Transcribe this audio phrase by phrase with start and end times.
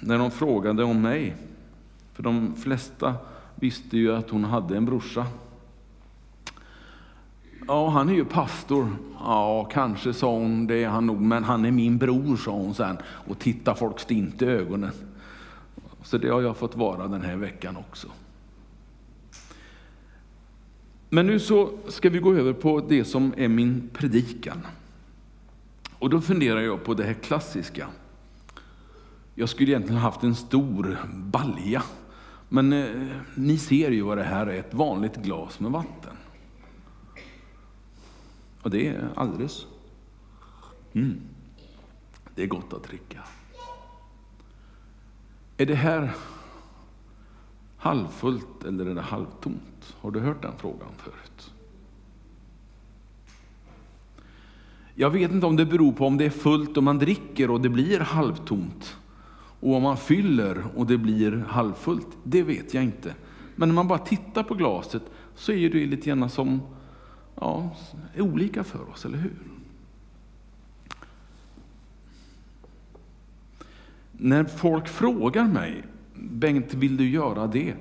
[0.00, 1.36] när de frågade om mig.
[2.12, 3.14] För de flesta
[3.54, 5.26] visste ju att hon hade en brorsa.
[7.66, 8.96] Ja, han är ju pastor.
[9.18, 12.74] Ja, kanske sa hon, det är han nog, men han är min bror, sa hon
[12.74, 14.92] sen och tittade folk stint i ögonen.
[16.02, 18.08] Så det har jag fått vara den här veckan också.
[21.10, 24.66] Men nu så ska vi gå över på det som är min predikan.
[25.98, 27.86] Och då funderar jag på det här klassiska.
[29.38, 31.82] Jag skulle egentligen haft en stor balja.
[32.48, 36.16] Men eh, ni ser ju vad det här är, ett vanligt glas med vatten.
[38.62, 39.66] Och det är alldeles...
[40.92, 41.20] Mm.
[42.34, 43.22] Det är gott att dricka.
[45.56, 46.14] Är det här
[47.76, 49.96] halvfullt eller är det halvtomt?
[50.00, 51.52] Har du hört den frågan förut?
[54.94, 57.60] Jag vet inte om det beror på om det är fullt och man dricker och
[57.60, 58.96] det blir halvtomt.
[59.60, 63.14] Och om man fyller och det blir halvfullt, det vet jag inte.
[63.56, 65.02] Men när man bara tittar på glaset
[65.34, 66.60] så är det lite grann som
[67.34, 67.70] ja,
[68.18, 69.32] olika för oss, eller hur?
[74.12, 77.74] När folk frågar mig, Bengt vill du göra det?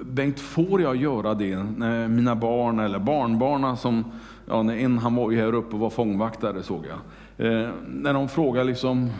[0.00, 1.56] Bengt, får jag göra det?
[1.76, 4.04] När mina barn eller barnbarna som,
[4.46, 6.98] ja, när en han var ju här uppe och var fångvaktare såg jag.
[7.46, 9.10] Eh, när de frågar liksom,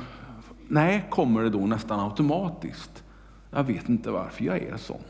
[0.72, 3.04] nej, kommer det då nästan automatiskt.
[3.50, 5.02] Jag vet inte varför jag är sån.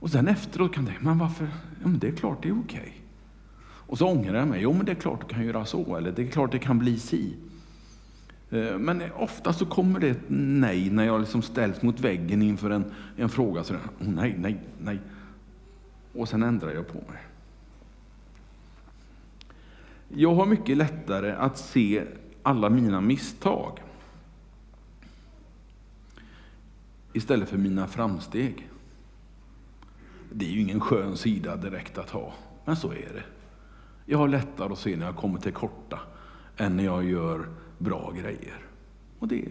[0.00, 1.44] Och sen efteråt kan det, men varför?
[1.82, 2.80] Ja, men det är klart det är okej.
[2.80, 2.92] Okay.
[3.86, 4.62] Och så ångrar jag mig.
[4.62, 6.78] Jo, men det är klart du kan göra så, eller det är klart det kan
[6.78, 7.36] bli si.
[8.50, 12.70] Eh, men ofta så kommer det ett nej när jag liksom ställs mot väggen inför
[12.70, 12.84] en,
[13.16, 13.64] en fråga.
[13.64, 14.98] Så, oh, nej, nej, nej.
[16.12, 17.22] Och sen ändrar jag på mig.
[20.08, 22.02] Jag har mycket lättare att se
[22.42, 23.83] alla mina misstag
[27.14, 28.70] istället för mina framsteg.
[30.32, 32.32] Det är ju ingen skön sida direkt att ha,
[32.64, 33.24] men så är det.
[34.06, 36.00] Jag har lättare att se när jag kommer till korta
[36.56, 37.48] än när jag gör
[37.78, 38.58] bra grejer.
[39.18, 39.44] Och det,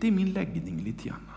[0.00, 1.28] det är min läggning lite grann.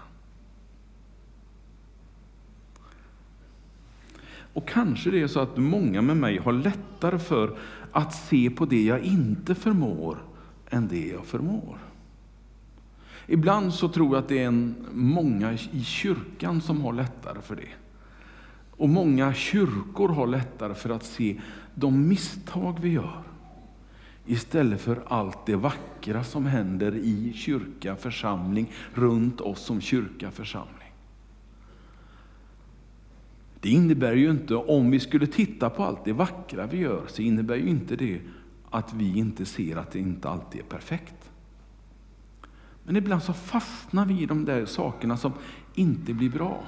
[4.53, 7.57] Och kanske det är så att många med mig har lättare för
[7.91, 10.17] att se på det jag inte förmår
[10.69, 11.77] än det jag förmår.
[13.31, 17.55] Ibland så tror jag att det är en, många i kyrkan som har lättare för
[17.55, 17.69] det.
[18.71, 21.39] Och många kyrkor har lättare för att se
[21.75, 23.23] de misstag vi gör
[24.25, 30.93] istället för allt det vackra som händer i kyrka, församling, runt oss som kyrka, församling.
[33.61, 37.21] Det innebär ju inte, om vi skulle titta på allt det vackra vi gör, så
[37.21, 38.21] innebär ju inte det
[38.69, 41.18] att vi inte ser att det inte alltid är perfekt.
[42.89, 45.33] Men ibland så fastnar vi i de där sakerna som
[45.75, 46.63] inte blir bra.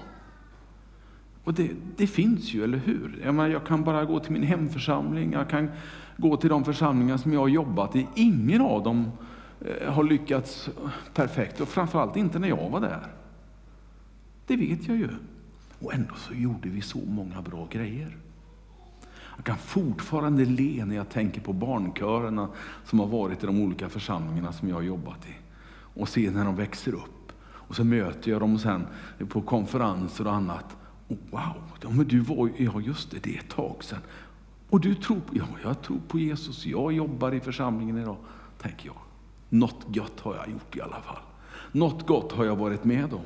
[1.44, 3.20] Och det, det, finns ju, eller hur?
[3.24, 5.72] Jag, menar, jag kan bara gå till min hemförsamling, jag kan
[6.18, 8.08] gå till de församlingar som jag har jobbat i.
[8.16, 9.12] Ingen av dem
[9.62, 10.70] eh, har lyckats
[11.14, 13.08] perfekt, och framförallt inte när jag var där.
[14.48, 15.09] Det vet jag ju.
[15.80, 18.18] Och ändå så gjorde vi så många bra grejer.
[19.36, 22.50] Jag kan fortfarande le när jag tänker på barnkörerna
[22.86, 25.41] som har varit i de olika församlingarna som jag har jobbat i.
[25.94, 27.31] Och se när de växer upp.
[27.44, 28.88] Och så möter jag dem sen
[29.29, 30.78] på konferenser och annat.
[31.07, 34.00] Oh, wow, ja, men du var ja just det, det är ett tag sedan.
[34.69, 38.18] Och du tror, ja jag tror på Jesus, jag jobbar i församlingen idag.
[38.62, 38.97] Tänker jag,
[39.50, 41.22] något gott har jag gjort i alla fall.
[41.72, 43.25] Något gott har jag varit med om.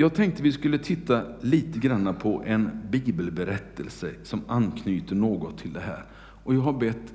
[0.00, 5.80] Jag tänkte vi skulle titta lite grann på en bibelberättelse som anknyter något till det
[5.80, 6.04] här.
[6.44, 7.12] Och jag har bett,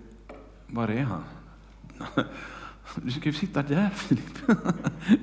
[0.68, 1.24] var är han?
[2.96, 4.58] Du ska ju sitta där Filip.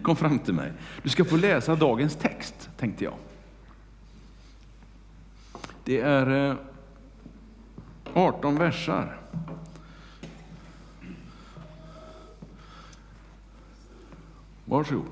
[0.03, 0.73] Kom fram till mig.
[1.03, 3.15] Du ska få läsa dagens text, tänkte jag.
[5.85, 6.57] Det är eh,
[8.15, 9.19] 18 versar.
[14.65, 15.07] Varsågod.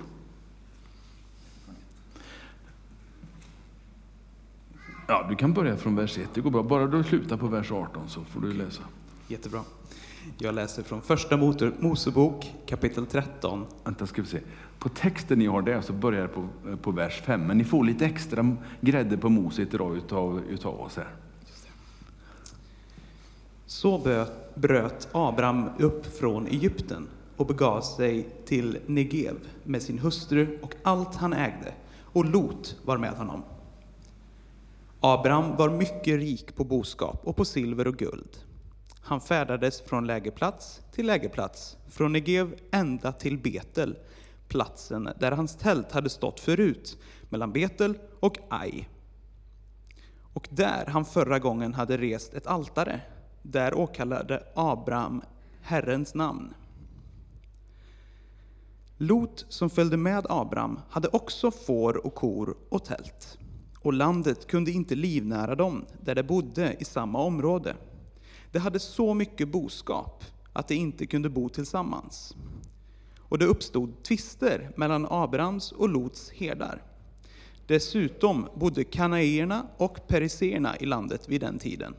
[5.06, 6.62] Ja, du kan börja från vers 1, det går bra.
[6.62, 8.82] Bara du slutar på vers 18 så får du läsa.
[9.28, 9.62] Jättebra.
[10.38, 11.36] Jag läser från första
[11.78, 13.66] Mosebok kapitel 13.
[13.84, 14.40] Vänta, ska vi se.
[14.78, 16.48] På texten ni har där så börjar det på,
[16.82, 20.96] på vers 5, men ni får lite extra grädde på moset idag utav, utav oss
[20.96, 21.08] här.
[23.66, 30.74] Så bröt Abraham upp från Egypten och begav sig till Negev med sin hustru och
[30.82, 31.74] allt han ägde,
[32.04, 33.42] och Lot var med honom.
[35.00, 38.38] Abraham var mycket rik på boskap och på silver och guld.
[39.10, 43.96] Han färdades från lägerplats till lägerplats, från Negev ända till Betel,
[44.48, 46.98] platsen där hans tält hade stått förut,
[47.28, 48.88] mellan Betel och Ai.
[50.32, 53.00] Och där han förra gången hade rest ett altare,
[53.42, 55.22] där åkallade Abraham
[55.62, 56.54] Herrens namn.
[58.96, 63.38] Lot som följde med Abraham hade också får och kor och tält.
[63.80, 67.76] Och landet kunde inte livnära dem där de bodde i samma område.
[68.52, 72.37] De hade så mycket boskap att de inte kunde bo tillsammans.
[73.19, 76.82] Och det uppstod tvister mellan Abrahams och Lots herdar.
[77.67, 81.94] Dessutom bodde kanaerna och periserna i landet vid den tiden.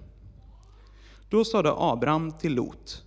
[1.30, 3.04] Då sade Abraham till Lot,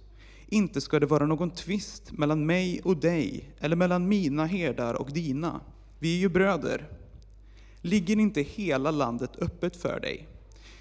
[0.47, 5.13] inte ska det vara någon tvist mellan mig och dig, eller mellan mina herdar och
[5.13, 5.61] dina.
[5.99, 6.89] Vi är ju bröder.
[7.81, 10.29] Ligger inte hela landet öppet för dig?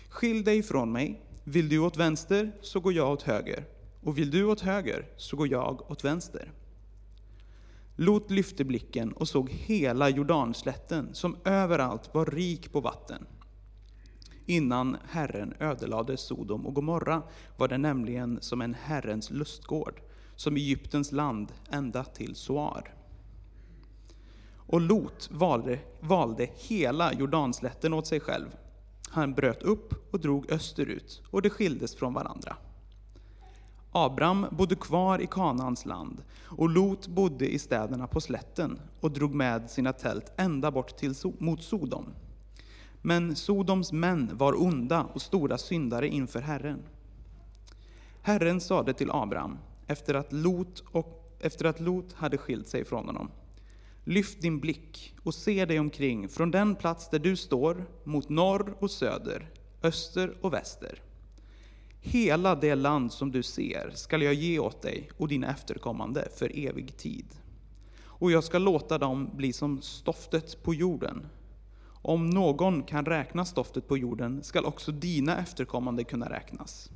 [0.10, 1.22] Skilj dig från mig.
[1.44, 3.66] Vill du åt vänster, så går jag åt höger.
[4.02, 6.52] Och vill du åt höger, så går jag åt vänster.
[7.96, 13.26] Lot lyfte blicken och såg hela Jordanslätten, som överallt var rik på vatten.
[14.46, 17.24] Innan Herren ödelade Sodom och Gomorra
[17.58, 20.02] var det nämligen som en Herrens lustgård,
[20.36, 22.94] som Egyptens land ända till Soar.
[24.56, 28.48] Och Lot valde, valde hela Jordanslätten åt sig själv.
[29.14, 32.56] Han bröt upp och drog österut, och de skildes från varandra.
[33.92, 39.34] Abram bodde kvar i Kanans land, och Lot bodde i städerna på slätten och drog
[39.34, 42.06] med sina tält ända bort till, mot Sodom.
[43.02, 46.80] Men Sodoms män var onda och stora syndare inför Herren.
[48.22, 49.58] Herren sade till Abraham,
[49.88, 53.32] efter att Lot, och, efter att Lot hade skilt sig från honom,
[54.04, 58.76] Lyft din blick och se dig omkring från den plats där du står mot norr
[58.80, 59.50] och söder,
[59.84, 61.02] öster och väster.
[62.00, 66.68] Hela det land som du ser skall jag ge åt dig och dina efterkommande för
[66.68, 67.26] evig tid.
[68.06, 71.26] Och jag ska låta dem bli som stoftet på jorden,
[72.06, 76.92] om någon kan räkna stoftet på jorden skall också dina efterkommande kunna räknas.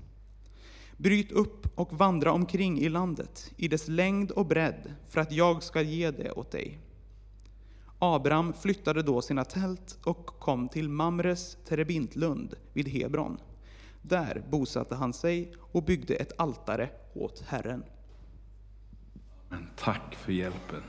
[0.97, 5.63] Bryt upp och vandra omkring i landet, i dess längd och bredd, för att jag
[5.63, 6.79] ska ge det åt dig.
[7.99, 13.37] Abraham flyttade då sina tält och kom till Mamres terebintlund vid Hebron.
[14.01, 17.83] Där bosatte han sig och byggde ett altare åt Herren.
[19.49, 20.81] Men tack för hjälpen.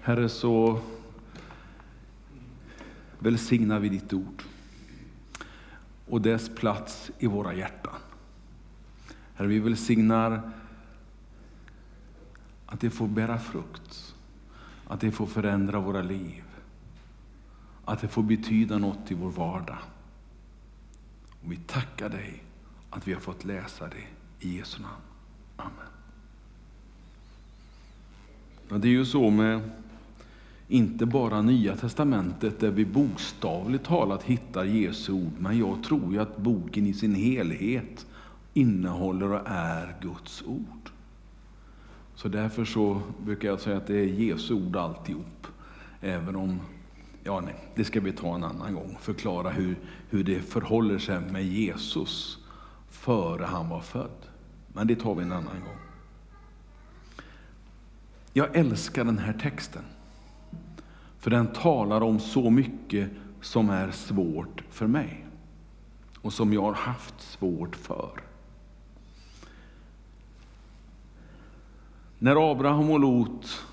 [0.00, 0.80] Herre, så
[3.18, 4.42] välsignar vi ditt ord
[6.08, 7.94] och dess plats i våra hjärtan.
[9.34, 10.52] Herre, vi välsignar
[12.66, 14.11] att det får bära frukt,
[14.92, 16.42] att det får förändra våra liv,
[17.84, 19.78] att det får betyda något i vår vardag.
[21.42, 22.42] Och vi tackar dig
[22.90, 24.04] att vi har fått läsa det
[24.46, 25.02] i Jesu namn.
[25.56, 25.90] Amen.
[28.80, 29.70] det är ju så med
[30.68, 36.18] inte bara Nya Testamentet där vi bokstavligt talat hittar Jesu ord, men jag tror ju
[36.18, 38.06] att boken i sin helhet
[38.54, 40.91] innehåller och är Guds ord.
[42.22, 45.46] Så därför så brukar jag säga att det är Jesu ord alltihop.
[46.00, 46.60] Även om,
[47.24, 49.76] ja nej, det ska vi ta en annan gång, förklara hur,
[50.10, 52.38] hur det förhåller sig med Jesus
[52.90, 54.26] före han var född.
[54.72, 55.78] Men det tar vi en annan gång.
[58.32, 59.84] Jag älskar den här texten.
[61.18, 63.10] För den talar om så mycket
[63.40, 65.26] som är svårt för mig
[66.20, 68.31] och som jag har haft svårt för.
[72.22, 73.64] När Abraham och Lot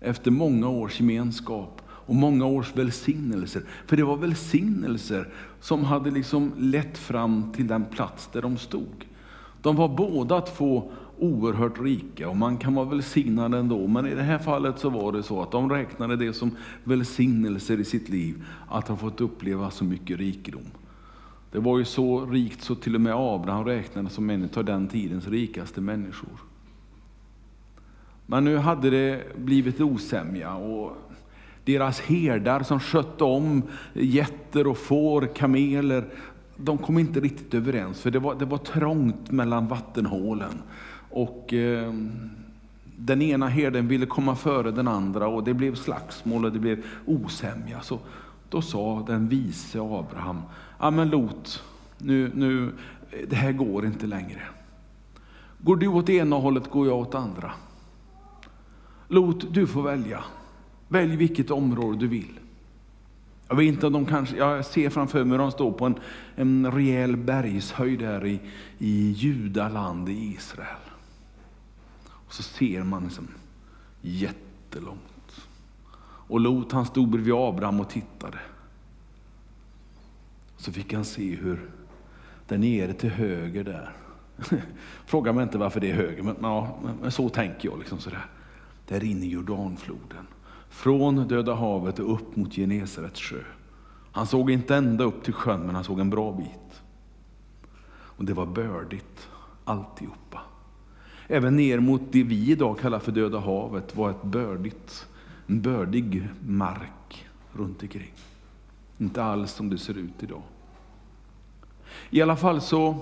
[0.00, 5.28] efter många års gemenskap och många års välsignelser, för det var välsignelser
[5.60, 9.06] som hade liksom lett fram till den plats där de stod.
[9.62, 13.86] De var båda två oerhört rika och man kan vara välsignad ändå.
[13.86, 16.50] Men i det här fallet så var det så att de räknade det som
[16.84, 20.66] välsignelser i sitt liv, att ha fått uppleva så mycket rikedom.
[21.50, 24.88] Det var ju så rikt så till och med Abraham räknades som en av den
[24.88, 26.51] tidens rikaste människor.
[28.26, 30.96] Men nu hade det blivit osämja och
[31.64, 33.62] deras herdar som skötte om
[33.92, 36.04] getter och får, kameler,
[36.56, 40.62] de kom inte riktigt överens för det var, det var trångt mellan vattenhålen.
[41.10, 41.92] Och eh,
[42.96, 46.84] den ena herden ville komma före den andra och det blev slagsmål och det blev
[47.06, 47.80] osämja.
[47.80, 47.98] Så
[48.50, 50.42] då sa den vise Abraham,
[50.78, 51.62] ja men Lot,
[51.98, 52.72] nu, nu,
[53.28, 54.40] det här går inte längre.
[55.58, 57.52] Går du åt ena hållet går jag åt andra.
[59.12, 60.24] Lot, du får välja.
[60.88, 62.40] Välj vilket område du vill.
[63.48, 65.98] Jag vet inte om de kanske, jag ser framför mig hur de står på en,
[66.36, 68.40] en rejäl bergshöjd här i,
[68.78, 70.90] i Judaland i Israel.
[72.08, 73.28] Och så ser man liksom
[74.00, 75.46] jättelångt.
[76.28, 78.38] Och Lot han stod bredvid Abraham och tittade.
[80.56, 81.70] Så fick han se hur
[82.48, 83.92] där nere till höger där,
[85.06, 87.78] fråga mig inte varför det är höger, men, ja, men så tänker jag.
[87.78, 88.26] liksom sådär.
[88.92, 90.26] Där inne i Jordanfloden.
[90.68, 93.40] Från Döda havet och upp mot Genesarets sjö.
[94.12, 96.82] Han såg inte ända upp till sjön, men han såg en bra bit.
[97.92, 99.28] Och det var bördigt,
[99.64, 100.40] alltihopa.
[101.26, 105.06] Även ner mot det vi idag kallar för Döda havet var ett bördigt,
[105.46, 108.12] en bördig mark runt omkring.
[108.98, 110.42] Inte alls som det ser ut idag.
[112.10, 112.96] I alla fall så,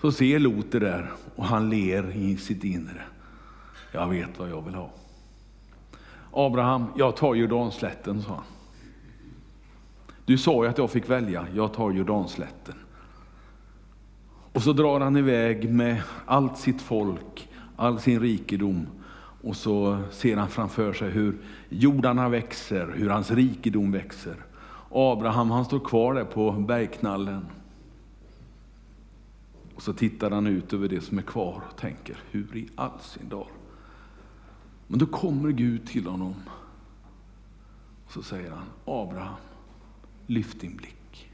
[0.00, 3.02] så ser Lot det där och han ler i sitt inre.
[3.92, 4.90] Jag vet vad jag vill ha.
[6.32, 8.44] Abraham, jag tar Jordanslätten, sa han.
[10.24, 12.74] Du sa ju att jag fick välja, jag tar Jordanslätten.
[14.52, 18.86] Och så drar han iväg med allt sitt folk, all sin rikedom.
[19.42, 21.36] Och så ser han framför sig hur
[21.68, 24.36] jordarna växer, hur hans rikedom växer.
[24.90, 27.46] Abraham han står kvar där på bergknallen.
[29.78, 33.00] Och så tittar han ut över det som är kvar och tänker, hur i all
[33.00, 33.48] sin dag
[34.88, 36.34] men då kommer Gud till honom
[38.06, 39.34] och så säger han, Abraham,
[40.26, 41.30] lyft din blick.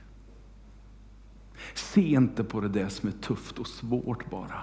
[1.75, 4.63] Se inte på det där som är tufft och svårt bara.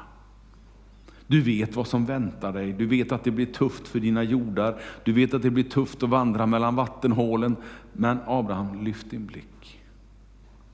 [1.27, 4.81] Du vet vad som väntar dig, du vet att det blir tufft för dina jordar,
[5.03, 7.55] du vet att det blir tufft att vandra mellan vattenhålen.
[7.93, 9.81] Men Abraham, lyft din blick.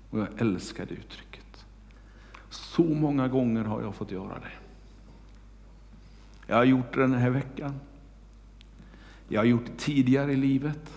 [0.09, 1.26] Och jag älskar det uttrycket.
[2.57, 4.51] Så många gånger har jag fått göra det.
[6.47, 7.73] Jag har gjort det den här veckan.
[9.27, 10.93] Jag har gjort det tidigare i livet.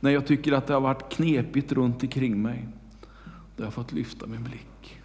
[0.00, 2.68] När jag tycker att det har varit knepigt runt omkring mig.
[3.56, 5.00] Då har jag fått lyfta min blick.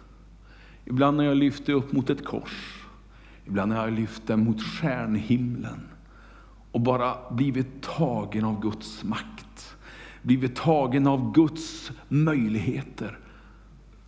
[0.84, 2.84] Ibland när jag lyfter upp mot ett kors.
[3.44, 5.80] Ibland när jag lyfter mot stjärnhimlen.
[6.72, 9.76] Och bara blivit tagen av Guds makt.
[10.22, 13.18] Blivit tagen av Guds möjligheter.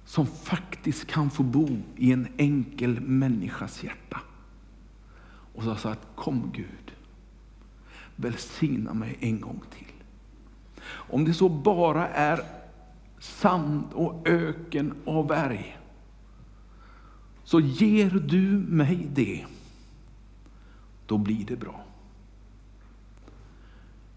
[0.04, 4.20] Som faktiskt kan få bo i en enkel människas hjärta.
[5.54, 6.94] Och så sa jag kom Gud
[8.16, 9.92] välsigna mig en gång till.
[10.86, 12.40] Om det så bara är
[13.18, 15.78] sand och öken och berg,
[17.44, 19.46] så ger du mig det,
[21.06, 21.83] då blir det bra.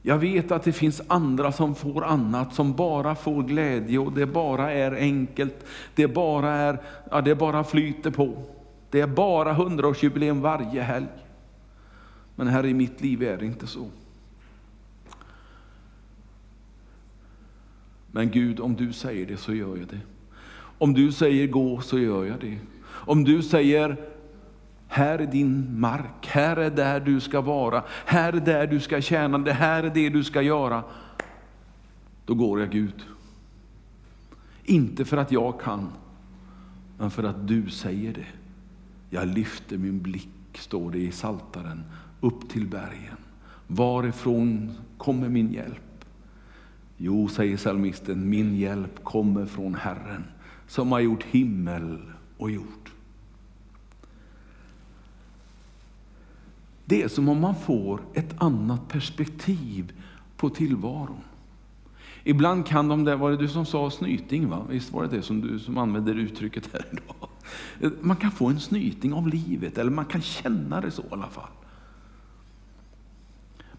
[0.01, 4.25] Jag vet att det finns andra som får annat, som bara får glädje och det
[4.25, 5.65] bara är enkelt.
[5.95, 8.43] Det bara, är, ja, det bara flyter på.
[8.89, 11.07] Det är bara hundraårsjubileum varje helg.
[12.35, 13.87] Men här i mitt liv är det inte så.
[18.11, 19.99] Men Gud, om du säger det så gör jag det.
[20.77, 22.57] Om du säger gå så gör jag det.
[22.87, 23.97] Om du säger
[24.87, 29.01] här är din mark, här är där du ska vara, här är där du ska
[29.01, 30.83] tjäna, det här är det du ska göra.
[32.25, 33.05] Då går jag Gud.
[34.63, 35.89] Inte för att jag kan,
[36.97, 38.27] men för att du säger det.
[39.09, 41.83] Jag lyfter min blick, står det i Saltaren
[42.21, 43.17] upp till bergen.
[43.67, 46.05] Varifrån kommer min hjälp?
[46.97, 50.23] Jo, säger psalmisten, min hjälp kommer från Herren
[50.67, 52.01] som har gjort himmel
[52.37, 52.91] och jord.
[56.89, 59.93] Det är som om man får ett annat perspektiv
[60.37, 61.21] på tillvaron.
[62.23, 64.49] Ibland kan de där, var det du som sa snyting?
[64.49, 64.65] Va?
[64.69, 67.29] Visst var det det som du som använde uttrycket här idag?
[68.01, 71.27] Man kan få en snyting av livet, eller man kan känna det så i alla
[71.27, 71.49] fall.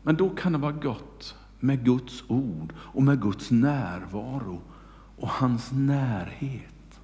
[0.02, 4.60] Men då kan det vara gott med Guds ord och med Guds närvaro
[5.16, 7.00] och hans närhet.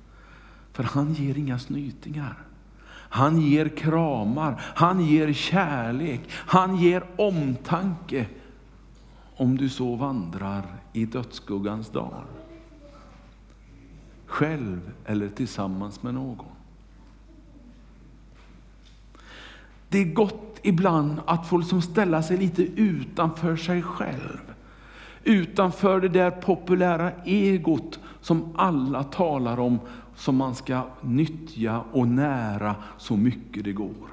[0.72, 2.42] För han ger inga snytingar.
[3.14, 8.26] Han ger kramar, han ger kärlek, han ger omtanke
[9.36, 12.24] om du så vandrar i dödsskuggans dal.
[14.26, 16.46] Själv eller tillsammans med någon.
[19.88, 24.54] Det är gott ibland att få liksom ställa sig lite utanför sig själv.
[25.24, 29.80] Utanför det där populära egot som alla talar om,
[30.16, 34.08] som man ska nyttja och nära så mycket det går.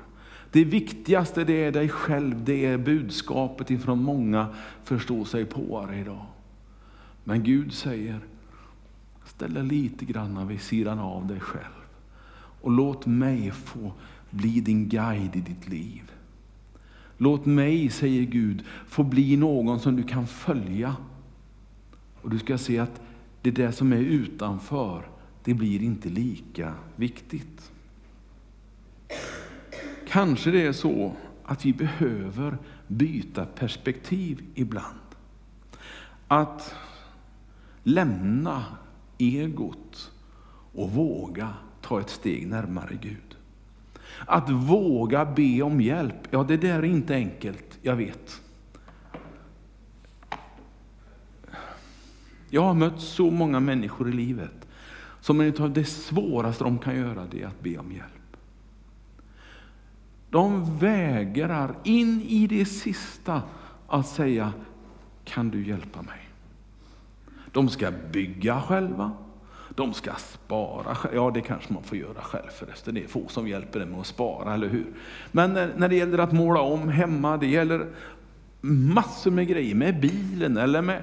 [0.51, 4.47] Det viktigaste det är dig själv, det är budskapet ifrån många
[4.83, 6.25] förstå sig på idag.
[7.23, 8.19] Men Gud säger,
[9.25, 11.81] ställ dig lite grann vid sidan av dig själv.
[12.61, 13.91] Och låt mig få
[14.29, 16.11] bli din guide i ditt liv.
[17.17, 20.95] Låt mig, säger Gud, få bli någon som du kan följa.
[22.21, 23.01] Och du ska se att
[23.41, 25.10] det där som är utanför,
[25.43, 27.71] det blir inte lika viktigt.
[30.07, 32.57] Kanske det är så att vi behöver
[32.87, 34.99] byta perspektiv ibland.
[36.27, 36.75] Att
[37.83, 38.65] lämna
[39.17, 40.11] egot
[40.73, 43.37] och våga ta ett steg närmare Gud.
[44.25, 48.41] Att våga be om hjälp, ja det där är inte enkelt, jag vet.
[52.49, 54.60] Jag har mött så många människor i livet
[55.21, 58.37] som en av det svåraste de kan göra det är att be om hjälp.
[60.29, 63.41] De vägrar in i det sista
[63.87, 64.53] att säga,
[65.25, 66.29] kan du hjälpa mig?
[67.51, 69.11] De ska bygga själva,
[69.75, 71.17] de ska spara själva.
[71.17, 72.93] Ja, det kanske man får göra själv förresten.
[72.93, 74.93] Det är få som hjälper dem med att spara, eller hur?
[75.31, 77.87] Men när det gäller att måla om hemma, det gäller
[78.61, 81.01] massor med grejer, med bilen eller med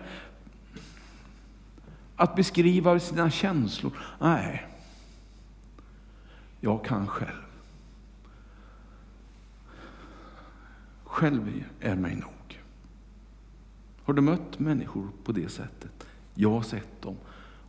[2.18, 3.92] att beskriva sina känslor.
[4.18, 4.66] Nej,
[6.60, 7.44] jag kan själv.
[11.04, 12.62] Själv är mig nog.
[14.04, 16.06] Har du mött människor på det sättet?
[16.34, 17.16] Jag har sett dem.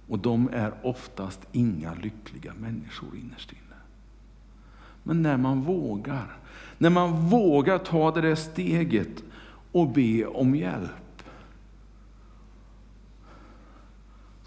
[0.07, 3.75] Och de är oftast inga lyckliga människor innerst inne.
[5.03, 6.37] Men när man vågar,
[6.77, 9.23] när man vågar ta det där steget
[9.71, 10.91] och be om hjälp,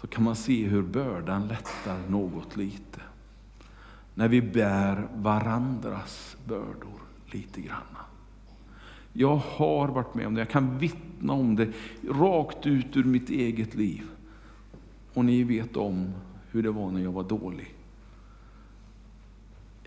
[0.03, 3.01] så kan man se hur bördan lättar något lite.
[4.13, 7.97] När vi bär varandras bördor lite grann.
[9.13, 11.71] Jag har varit med om det, jag kan vittna om det
[12.09, 14.03] rakt ut ur mitt eget liv.
[15.13, 16.13] Och ni vet om
[16.51, 17.75] hur det var när jag var dålig.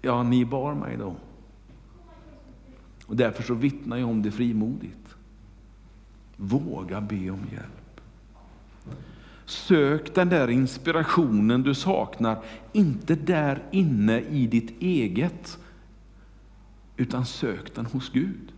[0.03, 1.17] Ja, ni bar mig då.
[3.07, 5.17] Och därför så vittnar jag om det frimodigt.
[6.37, 7.86] Våga be om hjälp.
[9.47, 15.59] Sök den där inspirationen du saknar, inte där inne i ditt eget,
[16.97, 18.53] utan sök den hos Gud.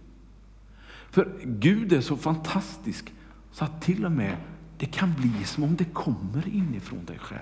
[1.11, 3.13] För Gud är så fantastisk
[3.53, 4.37] så att till och med
[4.79, 7.41] det kan bli som om det kommer inifrån dig själv.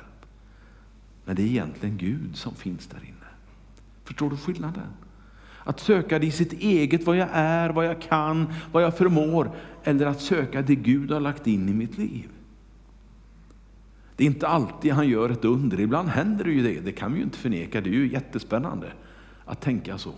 [1.24, 3.26] Men det är egentligen Gud som finns där inne.
[4.04, 4.86] Förstår du skillnaden?
[5.64, 9.50] Att söka det i sitt eget, vad jag är, vad jag kan, vad jag förmår.
[9.84, 12.28] Eller att söka det Gud har lagt in i mitt liv.
[14.16, 17.12] Det är inte alltid han gör ett under, ibland händer det ju det, det kan
[17.12, 18.92] vi ju inte förneka, det är ju jättespännande
[19.44, 20.12] att tänka så.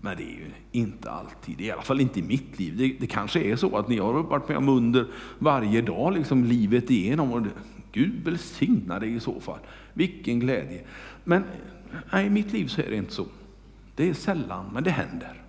[0.00, 2.76] Men det är ju inte alltid, i alla fall inte i mitt liv.
[2.76, 5.06] Det, det kanske är så att ni har varit med om under
[5.38, 7.32] varje dag, liksom livet igenom.
[7.32, 7.50] Och det,
[7.92, 9.58] Gud välsigna dig i så fall.
[9.92, 10.84] Vilken glädje.
[11.24, 11.44] Men
[12.12, 13.26] nej, i mitt liv så är det inte så.
[13.94, 15.42] Det är sällan, men det händer.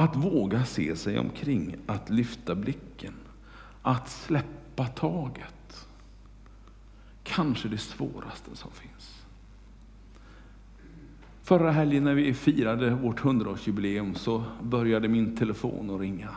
[0.00, 3.14] Att våga se sig omkring, att lyfta blicken,
[3.82, 5.88] att släppa taget
[7.22, 9.26] kanske det svåraste som finns.
[11.42, 16.30] Förra helgen när vi firade vårt 100-årsjubileum så började min telefon att ringa.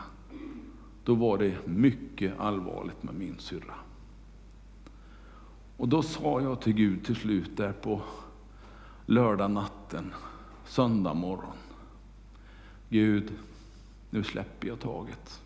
[1.04, 3.74] Då var det mycket allvarligt med min syrra.
[5.76, 8.02] Och då sa jag till Gud till slut där på
[9.06, 10.12] lördag natten,
[10.64, 11.56] söndag morgon.
[12.88, 13.32] Gud,
[14.14, 15.42] nu släpper jag taget.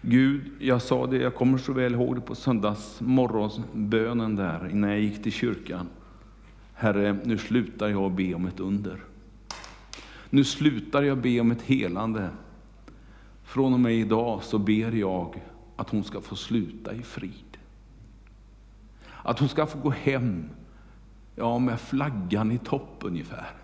[0.00, 5.00] Gud, jag sa det, jag kommer så väl ihåg det på söndagsmorgonsbönen där innan jag
[5.00, 5.88] gick till kyrkan.
[6.74, 9.00] Herre, nu slutar jag be om ett under.
[10.30, 12.28] Nu slutar jag be om ett helande.
[13.44, 15.42] Från och med idag så ber jag
[15.76, 17.58] att hon ska få sluta i frid.
[19.22, 20.50] Att hon ska få gå hem,
[21.36, 23.61] ja med flaggan i topp ungefär.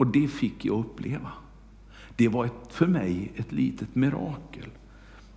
[0.00, 1.32] Och det fick jag uppleva.
[2.16, 4.70] Det var ett, för mig ett litet mirakel.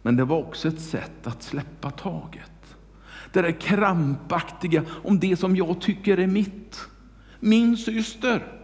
[0.02, 2.76] Men det var också ett sätt att släppa taget.
[3.34, 6.82] Det där krampaktiga om det som jag tycker är mitt.
[7.40, 8.62] Min syster.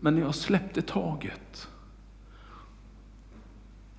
[0.00, 1.68] Men när jag släppte taget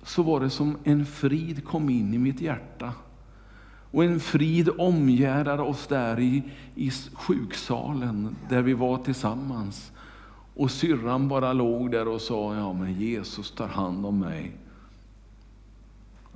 [0.02, 2.92] så var det som en frid kom in i mitt hjärta.
[3.92, 6.42] Och en frid omgärdade oss där i,
[6.74, 9.92] i sjuksalen där vi var tillsammans.
[10.54, 14.52] Och syrran bara låg där och sa, ja men Jesus tar hand om mig.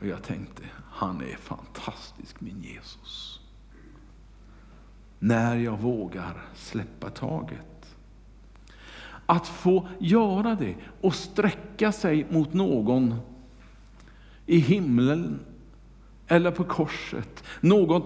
[0.00, 3.40] Och jag tänkte, han är fantastisk min Jesus.
[5.18, 7.96] När jag vågar släppa taget.
[9.26, 13.14] Att få göra det och sträcka sig mot någon
[14.46, 15.40] i himlen
[16.28, 17.44] eller på korset.
[17.60, 18.02] Någon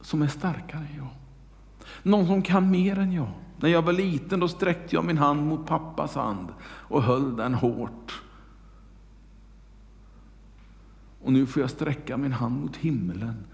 [0.00, 1.08] som är starkare än jag.
[2.02, 3.32] Någon som kan mer än jag.
[3.60, 7.54] När jag var liten då sträckte jag min hand mot pappas hand och höll den
[7.54, 8.22] hårt.
[11.22, 13.46] Och nu får jag sträcka min hand mot himlen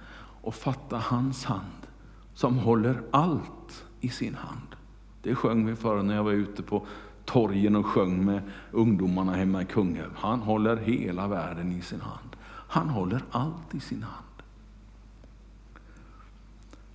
[0.42, 1.86] och fatta hans hand
[2.34, 4.76] som håller allt i sin hand.
[5.22, 6.86] Det sjöng vi förr när jag var ute på
[7.24, 8.42] torgen och sjöng med
[8.72, 10.10] ungdomarna hemma i Kungälv.
[10.16, 12.33] Han håller hela världen i sin hand.
[12.74, 14.42] Han håller allt i sin hand.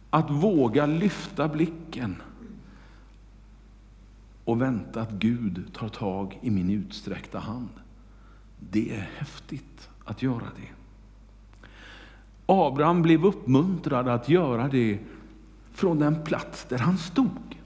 [0.10, 2.22] Att våga lyfta blicken
[4.46, 7.70] och vänta att Gud tar tag i min utsträckta hand.
[8.60, 10.70] Det är häftigt att göra det.
[12.46, 15.00] Abraham blev uppmuntrad att göra det
[15.72, 17.59] från den plats där han stod.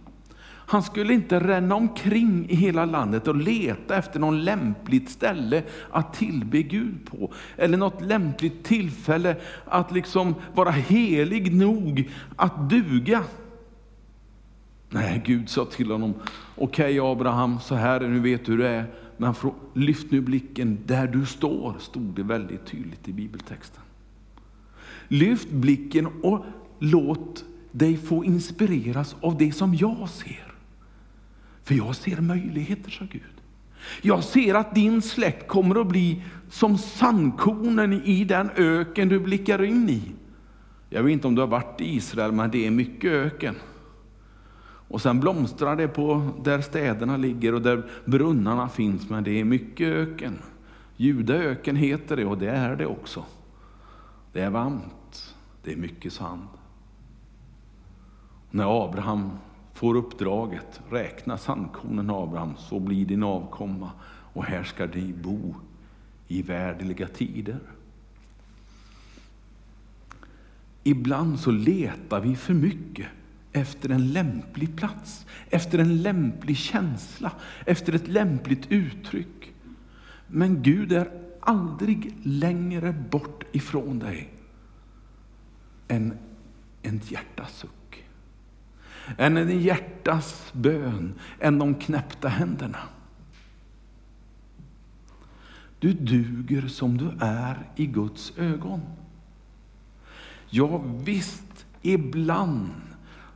[0.66, 6.14] Han skulle inte ränna omkring i hela landet och leta efter något lämpligt ställe att
[6.14, 7.34] tillbe Gud på.
[7.58, 13.24] Eller något lämpligt tillfälle att liksom vara helig nog att duga.
[14.90, 16.14] Nej, Gud sa till honom,
[16.56, 18.86] okej okay, Abraham, så här är nu vet du hur det är.
[19.18, 19.36] Men
[19.74, 23.84] lyft nu blicken där du står, stod det väldigt tydligt i bibeltexten.
[25.08, 26.46] Lyft blicken och
[26.80, 30.53] låt dig få inspireras av det som jag ser.
[31.64, 33.22] För jag ser möjligheter, sa Gud.
[34.02, 39.64] Jag ser att din släkt kommer att bli som sandkornen i den öken du blickar
[39.64, 40.02] in i.
[40.90, 43.56] Jag vet inte om du har varit i Israel, men det är mycket öken.
[44.88, 49.44] Och sen blomstrar det på där städerna ligger och där brunnarna finns, men det är
[49.44, 50.34] mycket öken.
[50.98, 53.26] Judaöken heter det och det är det också.
[54.34, 56.48] Det är varmt, det är mycket sand.
[58.52, 59.32] När Abraham
[59.74, 63.92] får uppdraget, räkna sandkornen Abraham, så blir din avkomma
[64.34, 65.56] och här ska du bo
[66.28, 67.60] i värdeliga tider.
[70.84, 73.08] Ibland så letar vi för mycket
[73.52, 77.32] efter en lämplig plats, efter en lämplig känsla,
[77.66, 79.54] efter ett lämpligt uttryck.
[80.28, 84.34] Men Gud är aldrig längre bort ifrån dig
[85.88, 86.18] än
[86.82, 87.83] en hjärtasuck.
[89.18, 92.80] Än en hjärtas bön, än de knäppta händerna.
[95.80, 98.82] Du duger som du är i Guds ögon.
[100.50, 102.70] Ja, visst, ibland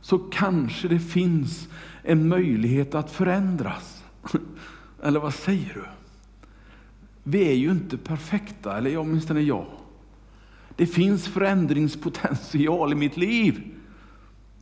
[0.00, 1.68] så kanske det finns
[2.02, 4.04] en möjlighet att förändras.
[5.02, 5.84] Eller vad säger du?
[7.22, 9.66] Vi är ju inte perfekta, eller åtminstone jag.
[10.76, 13.77] Det finns förändringspotential i mitt liv.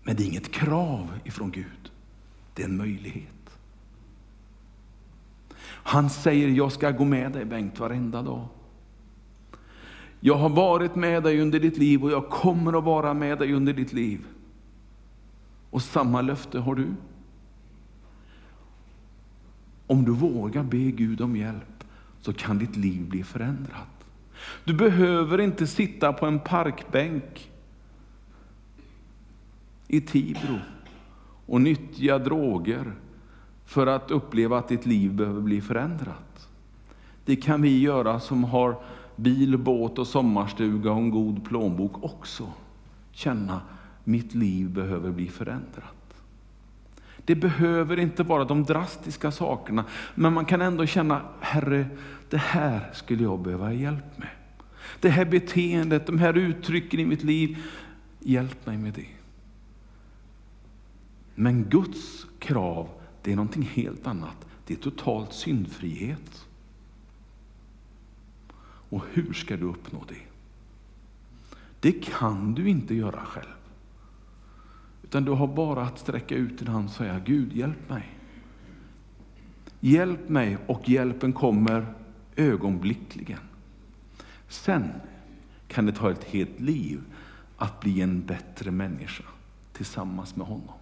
[0.06, 1.92] Men det är inget krav ifrån Gud.
[2.54, 3.58] Det är en möjlighet.
[5.62, 8.48] Han säger, jag ska gå med dig Bengt varenda dag.
[10.20, 13.52] Jag har varit med dig under ditt liv och jag kommer att vara med dig
[13.52, 14.26] under ditt liv.
[15.70, 16.94] Och samma löfte har du.
[19.86, 21.84] Om du vågar be Gud om hjälp
[22.20, 24.06] så kan ditt liv bli förändrat.
[24.64, 27.50] Du behöver inte sitta på en parkbänk
[29.88, 30.58] i Tibro
[31.46, 32.92] och nyttja droger
[33.64, 36.48] för att uppleva att ditt liv behöver bli förändrat.
[37.24, 38.76] Det kan vi göra som har
[39.16, 42.52] bil, båt och sommarstuga och en god plånbok också.
[43.12, 43.60] Känna
[44.04, 45.92] mitt liv behöver bli förändrat.
[47.24, 51.86] Det behöver inte vara de drastiska sakerna, men man kan ändå känna, Herre,
[52.30, 54.28] det här skulle jag behöva hjälp med.
[55.00, 57.58] Det här beteendet, de här uttrycken i mitt liv,
[58.20, 59.06] hjälp mig med det.
[61.38, 62.88] Men Guds krav,
[63.22, 64.46] det är någonting helt annat.
[64.66, 66.46] Det är totalt syndfrihet.
[68.88, 70.22] Och hur ska du uppnå det?
[71.80, 73.56] Det kan du inte göra själv.
[75.02, 78.18] Utan du har bara att sträcka ut din hand och säga, Gud hjälp mig.
[79.80, 81.94] Hjälp mig och hjälpen kommer
[82.36, 83.40] ögonblickligen.
[84.48, 84.92] Sen
[85.68, 87.00] kan det ta ett helt liv
[87.56, 89.24] att bli en bättre människa
[89.72, 90.75] tillsammans med honom.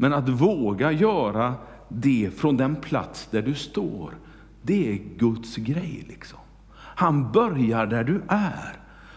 [0.00, 1.54] Men att våga göra
[1.88, 4.14] det från den plats där du står,
[4.62, 6.04] det är Guds grej.
[6.08, 6.38] liksom.
[6.78, 8.76] Han börjar där du är.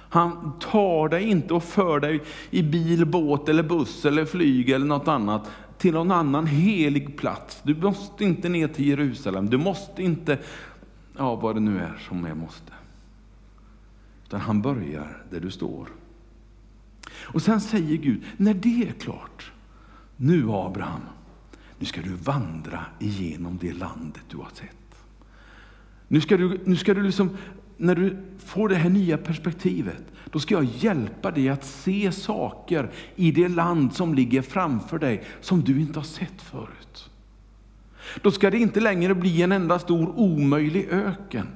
[0.10, 4.86] Han tar dig inte och för dig i bil, båt, eller buss, eller flyg eller
[4.86, 7.62] något annat till någon annan helig plats.
[7.64, 9.50] Du måste inte ner till Jerusalem.
[9.50, 10.38] Du måste inte,
[11.18, 12.74] ja vad det nu är som jag måste.
[14.26, 15.88] Utan han börjar där du står.
[17.22, 19.52] Och sen säger Gud, när det är klart,
[20.22, 21.02] nu Abraham,
[21.80, 25.06] nu ska du vandra igenom det landet du har sett.
[26.08, 27.38] Nu ska du, nu ska du liksom
[27.78, 32.92] när du får det här nya perspektivet, då ska jag hjälpa dig att se saker
[33.16, 37.10] i det land som ligger framför dig som du inte har sett förut.
[38.22, 41.48] Då ska det inte längre bli en enda stor omöjlig öken,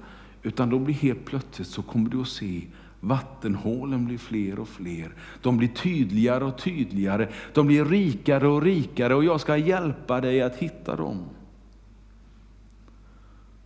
[0.43, 2.61] utan då blir helt plötsligt så kommer du att se
[3.07, 5.13] vattenhålen blir fler och fler.
[5.41, 7.29] De blir tydligare och tydligare.
[7.53, 11.25] De blir rikare och rikare och jag ska hjälpa dig att hitta dem.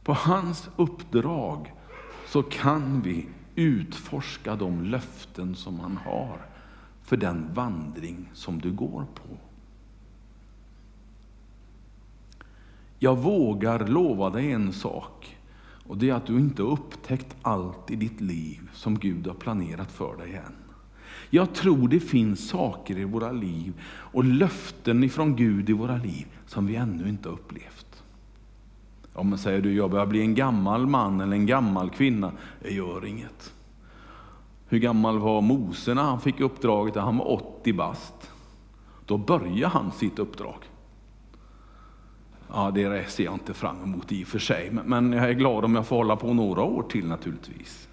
[0.04, 1.74] På hans uppdrag
[2.28, 6.38] så kan vi utforska de löften som han har
[7.04, 9.38] för den vandring som du går på.
[13.00, 15.39] Jag vågar lova dig en sak
[15.90, 19.34] och det är att du inte har upptäckt allt i ditt liv som Gud har
[19.34, 20.56] planerat för dig än.
[21.30, 26.28] Jag tror det finns saker i våra liv och löften ifrån Gud i våra liv
[26.46, 28.04] som vi ännu inte har upplevt.
[29.14, 32.72] Om man säger du, jag börjar bli en gammal man eller en gammal kvinna, det
[32.72, 33.54] gör inget.
[34.68, 36.96] Hur gammal var Mose när han fick uppdraget?
[36.96, 38.32] Han var 80 bast.
[39.06, 40.58] Då började han sitt uppdrag.
[42.54, 45.66] Ja, det ser jag inte fram emot i och för sig, men jag är glad
[45.66, 47.88] om jag får hålla på några år till naturligtvis.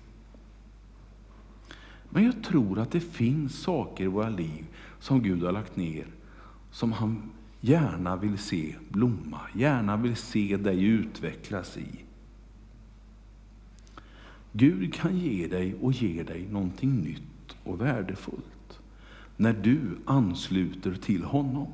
[2.11, 4.67] Men jag tror att det finns saker i våra liv
[5.01, 6.07] som Gud har lagt ner,
[6.71, 12.05] som han gärna vill se blomma, gärna vill se dig utvecklas i.
[14.53, 18.81] Gud kan ge dig och ge dig någonting nytt och värdefullt
[19.37, 21.73] när du ansluter till honom.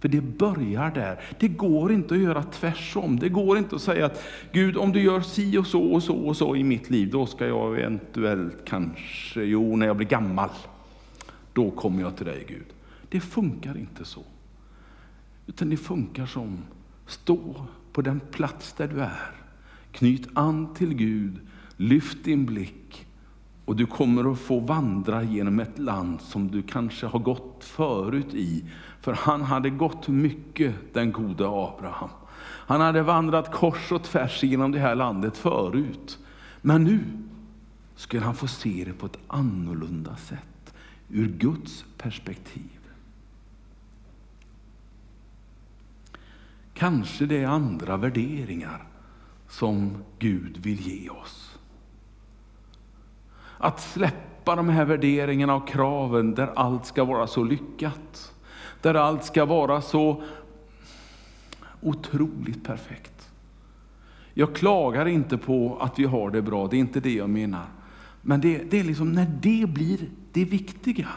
[0.00, 1.20] För det börjar där.
[1.40, 3.18] Det går inte att göra tvärsom.
[3.18, 6.16] Det går inte att säga att Gud, om du gör si och så och så
[6.16, 10.50] och så i mitt liv, då ska jag eventuellt kanske, jo, när jag blir gammal,
[11.52, 12.66] då kommer jag till dig Gud.
[13.08, 14.22] Det funkar inte så.
[15.46, 16.58] Utan det funkar som,
[17.06, 19.30] stå på den plats där du är.
[19.92, 21.40] Knyt an till Gud,
[21.76, 23.06] lyft din blick
[23.68, 28.34] och du kommer att få vandra genom ett land som du kanske har gått förut
[28.34, 28.64] i.
[29.00, 32.08] För han hade gått mycket, den gode Abraham.
[32.40, 36.18] Han hade vandrat kors och tvärs genom det här landet förut.
[36.62, 37.00] Men nu
[37.96, 40.74] skulle han få se det på ett annorlunda sätt,
[41.08, 42.80] ur Guds perspektiv.
[46.74, 48.86] Kanske det är andra värderingar
[49.48, 51.47] som Gud vill ge oss.
[53.58, 58.32] Att släppa de här värderingarna och kraven där allt ska vara så lyckat.
[58.82, 60.22] Där allt ska vara så
[61.80, 63.30] otroligt perfekt.
[64.34, 67.66] Jag klagar inte på att vi har det bra, det är inte det jag menar.
[68.22, 69.98] Men det, det är liksom när det blir
[70.32, 71.08] det viktiga,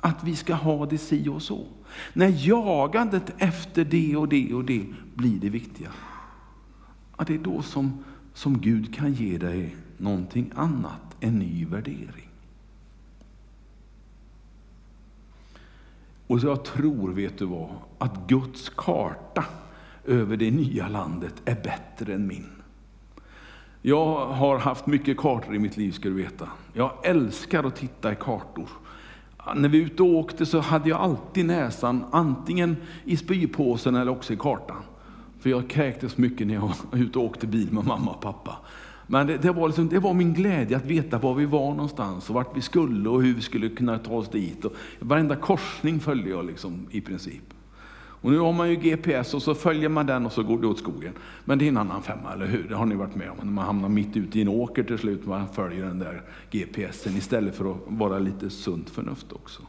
[0.00, 1.66] att vi ska ha det si och så.
[2.12, 5.88] När jagandet efter det och det och det blir det viktiga.
[7.16, 12.28] Att det är då som, som Gud kan ge dig någonting annat en ny värdering.
[16.26, 19.44] Och jag tror, vet du vad, att Guds karta
[20.04, 22.46] över det nya landet är bättre än min.
[23.82, 26.48] Jag har haft mycket kartor i mitt liv, ska du veta.
[26.72, 28.68] Jag älskar att titta i kartor.
[29.56, 34.32] När vi ute och åkte så hade jag alltid näsan antingen i spypåsen eller också
[34.32, 34.82] i kartan.
[35.40, 38.56] För jag kräktes mycket när jag var ute och åkte bil med mamma och pappa.
[39.10, 42.28] Men det, det, var liksom, det var min glädje att veta var vi var någonstans
[42.28, 44.64] och vart vi skulle och hur vi skulle kunna ta oss dit.
[44.64, 47.42] Och varenda korsning följde jag liksom, i princip.
[48.20, 50.66] Och nu har man ju GPS och så följer man den och så går det
[50.66, 51.12] åt skogen.
[51.44, 52.68] Men det är en annan femma, eller hur?
[52.68, 53.36] Det har ni varit med om.
[53.36, 57.16] När man hamnar mitt ute i en åker till slut, man följer den där GPSen
[57.16, 59.62] istället för att vara lite sunt förnuft också.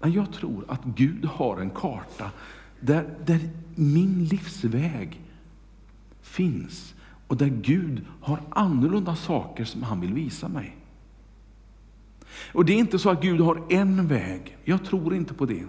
[0.00, 2.30] Men jag tror att Gud har en karta
[2.80, 3.40] där, där
[3.74, 5.20] min livsväg
[6.22, 6.94] finns
[7.26, 10.76] och där Gud har annorlunda saker som han vill visa mig.
[12.52, 14.56] Och det är inte så att Gud har en väg.
[14.64, 15.64] Jag tror inte på det.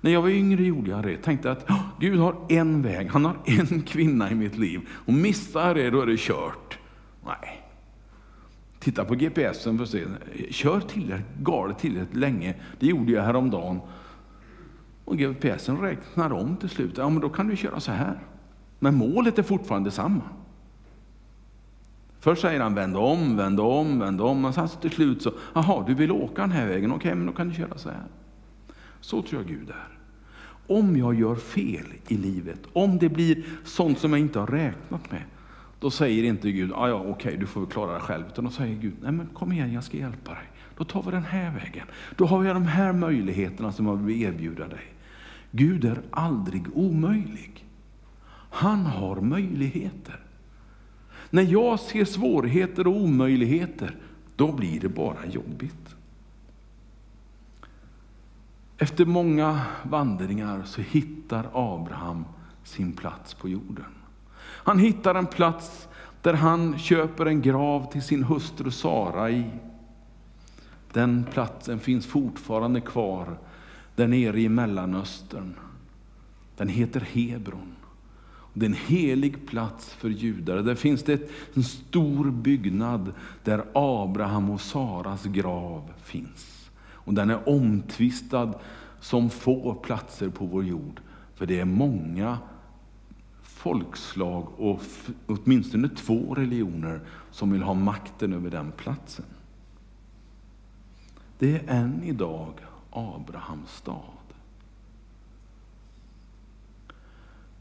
[0.00, 1.16] När jag var yngre gjorde jag det.
[1.16, 1.68] Tänkte att
[2.00, 3.08] Gud har en väg.
[3.10, 4.80] Han har en kvinna i mitt liv.
[4.90, 6.78] Och missar jag det, då är det kört.
[7.26, 7.62] Nej.
[8.78, 10.04] Titta på GPSen för att se.
[10.50, 12.54] Kör tillräckligt galet tillräckligt länge.
[12.78, 13.80] Det gjorde jag häromdagen.
[15.04, 16.94] Och GPSen räknar om till slut.
[16.96, 18.18] Ja, men då kan du köra så här.
[18.78, 20.22] Men målet är fortfarande samma.
[22.24, 24.44] Först säger han vänd om, vänd om, vänd om.
[24.44, 27.32] Och sen till slut så, jaha, du vill åka den här vägen, okej, men då
[27.32, 28.04] kan du köra så här.
[29.00, 29.98] Så tror jag Gud är.
[30.66, 35.10] Om jag gör fel i livet, om det blir sånt som jag inte har räknat
[35.10, 35.22] med,
[35.80, 38.24] då säger inte Gud, ja, ja okej, du får väl klara det själv.
[38.32, 40.48] Utan då säger Gud, nej men kom igen, jag ska hjälpa dig.
[40.76, 41.86] Då tar vi den här vägen.
[42.16, 44.94] Då har jag de här möjligheterna som jag vill erbjuda dig.
[45.50, 47.64] Gud är aldrig omöjlig.
[48.50, 50.23] Han har möjligheter.
[51.34, 53.96] När jag ser svårigheter och omöjligheter,
[54.36, 55.94] då blir det bara jobbigt.
[58.78, 62.24] Efter många vandringar så hittar Abraham
[62.64, 63.84] sin plats på jorden.
[64.40, 65.88] Han hittar en plats
[66.22, 69.50] där han köper en grav till sin hustru Sara i.
[70.92, 73.38] Den platsen finns fortfarande kvar
[73.96, 75.54] där nere i Mellanöstern.
[76.56, 77.73] Den heter Hebron.
[78.56, 80.56] Det är en helig plats för judar.
[80.56, 83.12] Där finns det en stor byggnad
[83.44, 86.70] där Abraham och Saras grav finns.
[86.92, 88.54] Och den är omtvistad
[89.00, 91.00] som få platser på vår jord.
[91.34, 92.38] För det är många
[93.42, 94.82] folkslag och
[95.26, 99.24] åtminstone två religioner som vill ha makten över den platsen.
[101.38, 102.52] Det är än idag
[102.90, 104.23] Abrahams stad.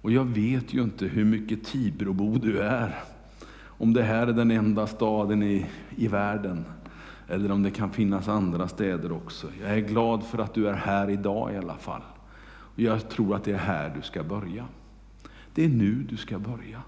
[0.04, 3.04] Och jag vet ju inte hur mycket Tibrobo du är.
[3.66, 6.66] Om det här är den enda staden i, i världen.
[7.28, 9.48] Eller om det kan finnas andra städer också.
[9.62, 12.02] Jag är glad för att du är här idag i alla fall.
[12.46, 14.66] Och jag tror att det är här du ska börja.
[15.54, 16.82] Det är nu du ska börja.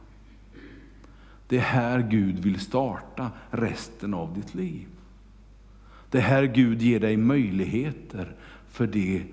[1.47, 4.87] Det är här Gud vill starta resten av ditt liv.
[6.09, 8.35] Det är här Gud ger dig möjligheter
[8.67, 9.23] för det,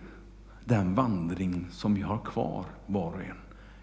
[0.64, 3.41] den vandring som vi har kvar var och en.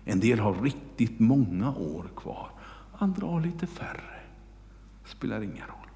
[0.09, 2.49] En del har riktigt många år kvar,
[2.97, 4.19] andra har lite färre.
[5.05, 5.89] Spelar ingen roll.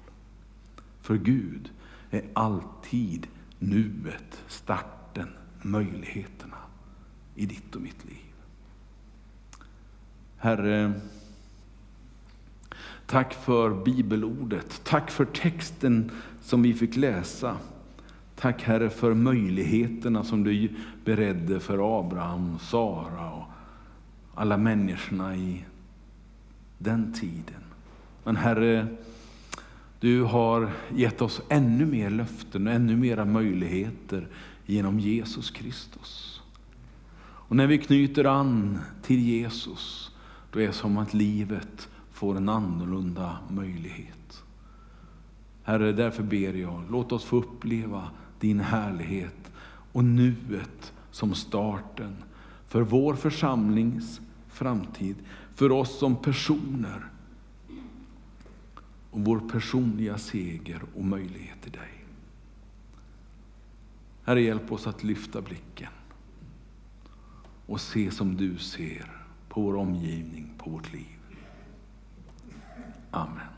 [1.00, 1.70] För Gud
[2.10, 3.26] är alltid
[3.58, 5.28] nuet, starten,
[5.62, 6.56] möjligheterna
[7.34, 8.32] i ditt och mitt liv.
[10.36, 10.92] Herre,
[13.06, 14.80] tack för bibelordet.
[14.84, 16.10] Tack för texten
[16.42, 17.56] som vi fick läsa.
[18.36, 20.70] Tack Herre för möjligheterna som du
[21.04, 23.53] beredde för Abraham, Sara och
[24.34, 25.64] alla människorna i
[26.78, 27.62] den tiden.
[28.24, 28.86] Men Herre,
[30.00, 34.28] du har gett oss ännu mer löften och ännu mera möjligheter
[34.66, 36.40] genom Jesus Kristus.
[37.46, 40.10] Och när vi knyter an till Jesus,
[40.52, 44.42] då är det som att livet får en annorlunda möjlighet.
[45.62, 48.08] Herre, därför ber jag, låt oss få uppleva
[48.40, 49.52] din härlighet
[49.92, 52.16] och nuet som starten
[52.68, 54.20] för vår församlings
[54.54, 55.16] framtid,
[55.54, 57.10] för oss som personer
[59.10, 62.04] och vår personliga seger och möjlighet till dig.
[64.24, 65.90] Herre, hjälp oss att lyfta blicken
[67.66, 69.10] och se som du ser
[69.48, 71.18] på vår omgivning, på vårt liv.
[73.10, 73.53] Amen.